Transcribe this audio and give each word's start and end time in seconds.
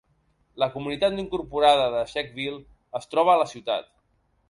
La 0.63 0.69
comunitat 0.77 1.17
no 1.17 1.21
incorporada 1.25 1.85
de 1.99 2.01
Czechville 2.15 2.61
es 3.01 3.09
troba 3.15 3.37
a 3.39 3.41
la 3.45 3.51
ciutat. 3.57 3.97